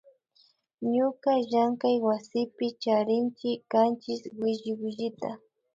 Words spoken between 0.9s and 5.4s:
Ñuka llankaywasipi charinchi kanchis williwillita